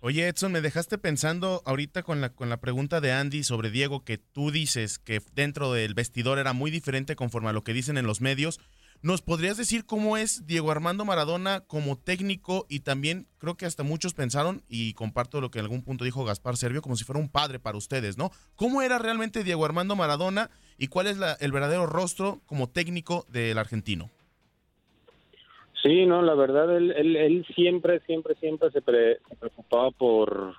Oye, 0.00 0.28
Edson, 0.28 0.52
me 0.52 0.60
dejaste 0.60 0.96
pensando 0.96 1.60
ahorita 1.64 2.04
con 2.04 2.20
la, 2.20 2.28
con 2.28 2.48
la 2.48 2.58
pregunta 2.58 3.00
de 3.00 3.10
Andy 3.10 3.42
sobre 3.42 3.70
Diego, 3.70 4.04
que 4.04 4.16
tú 4.16 4.52
dices 4.52 5.00
que 5.00 5.20
dentro 5.34 5.72
del 5.72 5.94
vestidor 5.94 6.38
era 6.38 6.52
muy 6.52 6.70
diferente 6.70 7.16
conforme 7.16 7.48
a 7.48 7.52
lo 7.52 7.64
que 7.64 7.72
dicen 7.72 7.98
en 7.98 8.06
los 8.06 8.20
medios. 8.20 8.60
¿Nos 9.02 9.22
podrías 9.22 9.56
decir 9.56 9.86
cómo 9.86 10.16
es 10.16 10.46
Diego 10.46 10.70
Armando 10.70 11.04
Maradona 11.04 11.62
como 11.66 11.98
técnico 11.98 12.64
y 12.68 12.80
también 12.80 13.26
creo 13.38 13.56
que 13.56 13.66
hasta 13.66 13.82
muchos 13.82 14.14
pensaron, 14.14 14.62
y 14.68 14.92
comparto 14.94 15.40
lo 15.40 15.50
que 15.50 15.58
en 15.58 15.64
algún 15.64 15.82
punto 15.82 16.04
dijo 16.04 16.24
Gaspar 16.24 16.56
Servio, 16.56 16.80
como 16.80 16.94
si 16.94 17.02
fuera 17.02 17.20
un 17.20 17.28
padre 17.28 17.58
para 17.58 17.76
ustedes, 17.76 18.16
¿no? 18.18 18.30
¿Cómo 18.54 18.82
era 18.82 19.00
realmente 19.00 19.42
Diego 19.42 19.64
Armando 19.64 19.96
Maradona 19.96 20.48
y 20.78 20.86
cuál 20.86 21.08
es 21.08 21.18
el 21.40 21.50
verdadero 21.50 21.86
rostro 21.86 22.40
como 22.46 22.68
técnico 22.68 23.26
del 23.30 23.58
argentino? 23.58 24.10
Sí, 25.82 26.06
no, 26.06 26.22
la 26.22 26.34
verdad, 26.34 26.76
él, 26.76 26.90
él, 26.92 27.46
siempre, 27.54 28.00
siempre, 28.00 28.34
siempre 28.36 28.70
se, 28.70 28.82
preocupaba 28.82 29.90
por, 29.92 30.54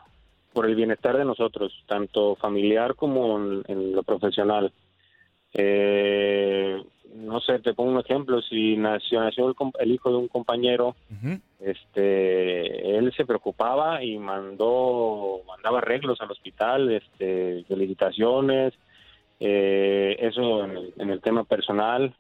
por 0.54 0.66
el 0.66 0.76
bienestar 0.76 1.18
de 1.18 1.26
nosotros, 1.26 1.74
tanto 1.88 2.36
familiar 2.36 2.96
como 2.96 3.38
en 3.38 3.92
lo 3.94 4.04
profesional. 4.04 4.72
Eh, 5.54 6.84
no 7.16 7.40
sé, 7.42 7.60
te 7.60 7.74
pongo 7.74 7.92
un 7.92 8.00
ejemplo, 8.00 8.42
si 8.42 8.78
nació, 8.78 9.22
nació 9.22 9.56
el, 9.80 9.92
hijo 9.92 10.12
de 10.12 10.18
un 10.18 10.28
compañero, 10.28 10.96
este, 11.60 12.98
él 12.98 13.12
se 13.18 13.26
preocupaba 13.26 14.04
y 14.04 14.18
mandó, 14.20 15.42
mandaba 15.48 15.80
arreglos 15.80 16.22
al 16.22 16.32
hospital, 16.32 16.92
este, 16.92 17.64
felicitaciones, 17.68 18.74
eh, 19.40 20.18
eso 20.20 20.64
en 20.64 21.10
el, 21.10 21.22
tema 21.22 21.46
personal, 21.46 22.14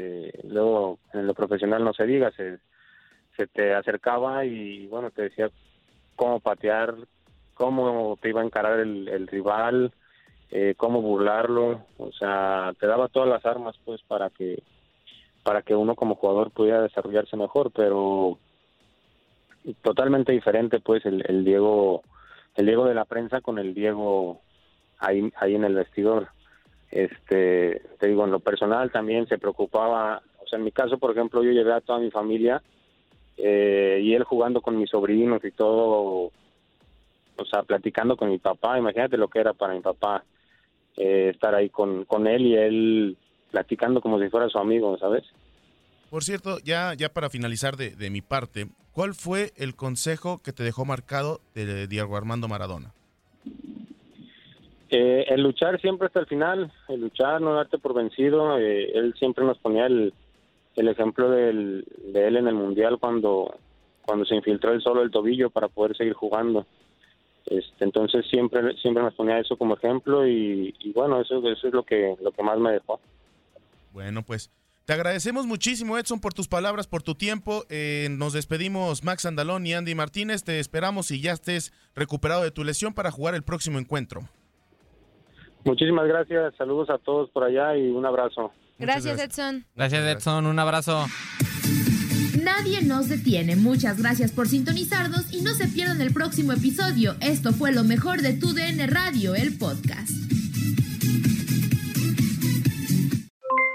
este, 0.00 0.48
luego 0.48 0.98
en 1.12 1.26
lo 1.26 1.34
profesional 1.34 1.84
no 1.84 1.92
se 1.92 2.06
diga, 2.06 2.30
se, 2.32 2.58
se 3.36 3.46
te 3.46 3.74
acercaba 3.74 4.44
y 4.44 4.86
bueno, 4.86 5.10
te 5.10 5.22
decía 5.22 5.50
cómo 6.16 6.40
patear, 6.40 6.94
cómo 7.54 8.18
te 8.20 8.30
iba 8.30 8.40
a 8.40 8.44
encarar 8.44 8.80
el, 8.80 9.08
el 9.08 9.26
rival, 9.26 9.92
eh, 10.50 10.74
cómo 10.76 11.02
burlarlo, 11.02 11.82
o 11.98 12.12
sea, 12.12 12.72
te 12.78 12.86
daba 12.86 13.08
todas 13.08 13.28
las 13.28 13.44
armas 13.44 13.76
pues 13.84 14.02
para 14.02 14.30
que 14.30 14.62
para 15.42 15.62
que 15.62 15.74
uno 15.74 15.94
como 15.94 16.16
jugador 16.16 16.50
pudiera 16.50 16.82
desarrollarse 16.82 17.34
mejor, 17.36 17.72
pero 17.72 18.38
totalmente 19.82 20.32
diferente 20.32 20.80
pues 20.80 21.04
el, 21.06 21.24
el 21.28 21.44
Diego 21.44 22.02
el 22.56 22.66
Diego 22.66 22.84
de 22.84 22.94
la 22.94 23.06
prensa 23.06 23.40
con 23.40 23.58
el 23.58 23.72
Diego 23.72 24.40
ahí 24.98 25.32
ahí 25.36 25.54
en 25.54 25.64
el 25.64 25.74
vestidor. 25.74 26.28
Este, 26.90 27.82
te 27.98 28.08
digo, 28.08 28.24
en 28.24 28.32
lo 28.32 28.40
personal 28.40 28.90
también 28.90 29.26
se 29.28 29.38
preocupaba, 29.38 30.22
o 30.42 30.46
sea, 30.46 30.58
en 30.58 30.64
mi 30.64 30.72
caso, 30.72 30.98
por 30.98 31.12
ejemplo, 31.12 31.42
yo 31.42 31.52
llevé 31.52 31.72
a 31.72 31.80
toda 31.80 32.00
mi 32.00 32.10
familia 32.10 32.62
eh, 33.36 34.00
y 34.02 34.14
él 34.14 34.24
jugando 34.24 34.60
con 34.60 34.76
mis 34.76 34.90
sobrinos 34.90 35.44
y 35.44 35.52
todo, 35.52 36.32
o 37.36 37.44
sea, 37.48 37.62
platicando 37.62 38.16
con 38.16 38.28
mi 38.28 38.38
papá, 38.38 38.78
imagínate 38.78 39.16
lo 39.16 39.28
que 39.28 39.38
era 39.38 39.52
para 39.52 39.74
mi 39.74 39.80
papá 39.80 40.24
eh, 40.96 41.30
estar 41.32 41.54
ahí 41.54 41.70
con, 41.70 42.04
con 42.04 42.26
él 42.26 42.42
y 42.42 42.54
él 42.56 43.16
platicando 43.52 44.00
como 44.00 44.20
si 44.20 44.28
fuera 44.28 44.48
su 44.48 44.58
amigo, 44.58 44.98
¿sabes? 44.98 45.24
Por 46.10 46.24
cierto, 46.24 46.58
ya, 46.58 46.92
ya 46.94 47.08
para 47.10 47.30
finalizar 47.30 47.76
de, 47.76 47.90
de 47.90 48.10
mi 48.10 48.20
parte, 48.20 48.66
¿cuál 48.90 49.14
fue 49.14 49.52
el 49.56 49.76
consejo 49.76 50.42
que 50.42 50.52
te 50.52 50.64
dejó 50.64 50.84
marcado 50.84 51.40
de 51.54 51.86
Diego 51.86 52.16
Armando 52.16 52.48
Maradona? 52.48 52.92
Eh, 54.90 55.24
el 55.28 55.42
luchar 55.42 55.80
siempre 55.80 56.08
hasta 56.08 56.20
el 56.20 56.26
final, 56.26 56.72
el 56.88 57.00
luchar, 57.00 57.40
no 57.40 57.54
darte 57.54 57.78
por 57.78 57.94
vencido. 57.94 58.58
Eh, 58.58 58.90
él 58.92 59.14
siempre 59.18 59.44
nos 59.44 59.58
ponía 59.58 59.86
el, 59.86 60.12
el 60.76 60.88
ejemplo 60.88 61.30
de 61.30 61.50
él 62.14 62.36
en 62.36 62.48
el 62.48 62.54
Mundial 62.54 62.98
cuando, 62.98 63.54
cuando 64.04 64.24
se 64.24 64.34
infiltró 64.34 64.72
el 64.72 64.82
solo 64.82 65.02
el 65.02 65.10
tobillo 65.10 65.50
para 65.50 65.68
poder 65.68 65.96
seguir 65.96 66.14
jugando. 66.14 66.66
Este, 67.46 67.84
entonces 67.84 68.26
siempre 68.28 68.76
siempre 68.76 69.02
me 69.02 69.10
ponía 69.12 69.38
eso 69.38 69.56
como 69.56 69.74
ejemplo 69.74 70.26
y, 70.26 70.74
bueno, 70.94 71.20
eso, 71.20 71.38
eso 71.48 71.68
es 71.68 71.72
lo 71.72 71.82
que, 71.84 72.16
lo 72.20 72.32
que 72.32 72.42
más 72.42 72.58
me 72.58 72.72
dejó. 72.72 73.00
Bueno, 73.92 74.22
pues 74.22 74.50
te 74.84 74.92
agradecemos 74.92 75.46
muchísimo, 75.46 75.96
Edson, 75.96 76.20
por 76.20 76.34
tus 76.34 76.48
palabras, 76.48 76.86
por 76.86 77.02
tu 77.02 77.14
tiempo. 77.14 77.64
Eh, 77.68 78.08
nos 78.10 78.32
despedimos 78.32 79.04
Max 79.04 79.26
Andalón 79.26 79.66
y 79.66 79.74
Andy 79.74 79.94
Martínez. 79.94 80.42
Te 80.42 80.58
esperamos 80.58 81.10
y 81.10 81.20
ya 81.20 81.32
estés 81.32 81.72
recuperado 81.94 82.42
de 82.42 82.50
tu 82.50 82.64
lesión 82.64 82.94
para 82.94 83.10
jugar 83.10 83.34
el 83.34 83.42
próximo 83.42 83.78
encuentro. 83.78 84.22
Muchísimas 85.64 86.06
gracias, 86.06 86.54
saludos 86.56 86.90
a 86.90 86.98
todos 86.98 87.30
por 87.30 87.44
allá 87.44 87.76
y 87.76 87.90
un 87.90 88.06
abrazo. 88.06 88.52
Gracias, 88.78 89.20
Edson. 89.20 89.66
Gracias, 89.76 90.04
Edson, 90.04 90.46
un 90.46 90.58
abrazo. 90.58 91.04
Nadie 92.42 92.82
nos 92.82 93.08
detiene. 93.08 93.56
Muchas 93.56 94.00
gracias 94.00 94.32
por 94.32 94.48
sintonizarnos 94.48 95.32
y 95.32 95.42
no 95.42 95.50
se 95.50 95.68
pierdan 95.68 96.00
el 96.00 96.12
próximo 96.12 96.52
episodio. 96.52 97.14
Esto 97.20 97.52
fue 97.52 97.72
lo 97.72 97.84
mejor 97.84 98.22
de 98.22 98.32
tu 98.32 98.54
DN 98.54 98.86
Radio, 98.86 99.34
el 99.34 99.58
podcast. 99.58 100.10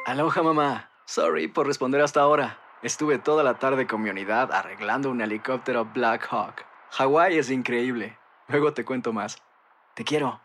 Aloha 0.08 0.42
mamá. 0.42 0.90
Sorry 1.06 1.48
por 1.48 1.68
responder 1.68 2.02
hasta 2.02 2.22
ahora. 2.22 2.60
Estuve 2.82 3.20
toda 3.20 3.44
la 3.44 3.60
tarde 3.60 3.88
con 3.88 4.02
mi 4.02 4.10
unidad 4.10 4.52
arreglando 4.52 5.10
un 5.12 5.22
helicóptero 5.22 5.86
Black 5.94 6.28
Hawk. 6.32 6.66
Hawái 6.92 7.38
es 7.38 7.52
increíble. 7.52 8.18
Luego 8.48 8.74
te 8.74 8.86
cuento 8.86 9.14
más. 9.14 9.42
Te 9.96 10.04
quiero. 10.04 10.45